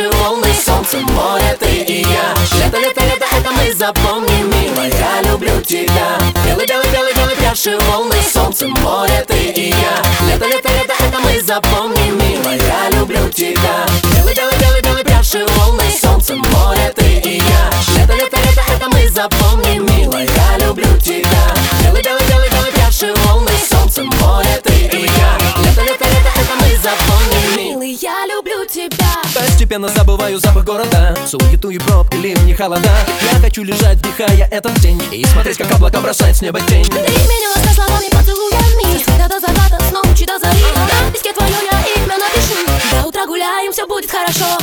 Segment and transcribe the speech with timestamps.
[0.00, 2.34] чаши волны Солнце, море, ты и я.
[2.58, 7.76] Лето, лето, лето, это мы запомним, милая Я люблю тебя Белый, белый, белый, белый пляши
[7.78, 10.26] волны Солнце, море, ты и я.
[10.26, 13.86] Лето, лето, лето, это мы запомним, милая Я люблю тебя
[14.16, 17.70] Белый, белый, белый, белый пляши волны Солнце, море, ты и я.
[17.98, 21.44] Лето, лето, лето, это мы запомним, милая Я люблю тебя
[21.82, 25.38] Белый, белый, белый, белый пляши волны Солнце, море, ты и я.
[25.64, 31.16] Лето, лето, лето, это мы запомним, Милый, я люблю тебя Постепенно забываю запах города.
[31.26, 32.90] Суету и пробки, ливни, холода.
[33.32, 36.84] Я хочу лежать, вдыхая этот день И смотреть, как облака бросает с неба тень.
[36.84, 40.60] Ты меня ласка словами, поцелуями С заката до заката, с ночи до зари.
[40.76, 42.54] На песке твое я имя напишу
[42.90, 44.58] До утра гуляем, все будет хорошо.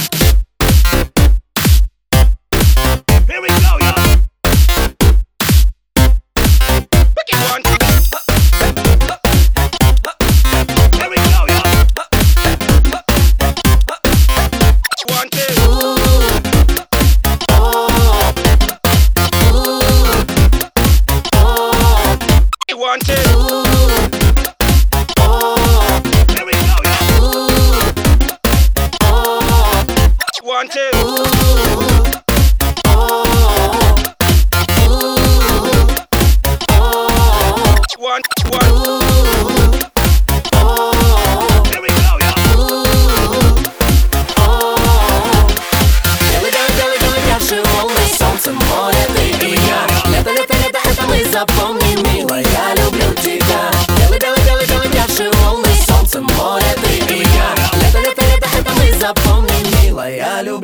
[3.28, 3.67] Here we go,
[30.58, 31.37] want two.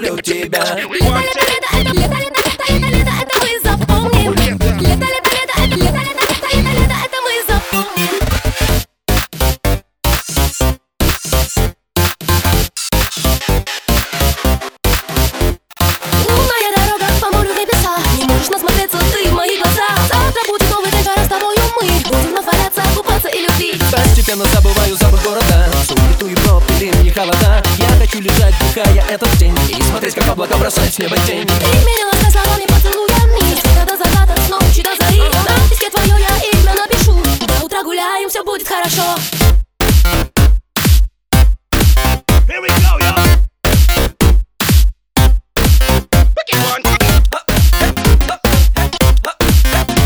[0.04, 0.64] Люблю тебя.
[0.76, 5.30] Лето, лето, лето, это лето, лето, это, это, лето, это мы запомним Лето, лето, лето,
[5.34, 8.14] это лето, лето, это, это, лето, это мы запомним
[16.28, 19.88] Лунная дорога по морю небеса Не можешь насмотреться ты в мои глаза.
[20.12, 23.82] Завтра будет новый день, пора с тобою мы Будем нафаряться, купаться и любить.
[23.92, 25.72] Постепенно забываю запах города.
[25.88, 27.64] Суету и пробки, ливни, холода.
[27.78, 31.54] Я хочу лежать, вдыхая этот день И смотреть, как облака бросает с неба тень Ты
[32.12, 36.38] ласка словами, поцелуями С заката до заката, с ночи до зари На песке твое я
[36.52, 37.16] имя напишу
[37.48, 39.04] До утра гуляем, все будет хорошо
[42.46, 43.26] Here we go, y'all.
[46.36, 46.84] Pick it one.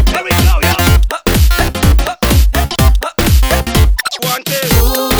[0.07, 0.85] Here we go, y'all.
[4.21, 5.16] One, two.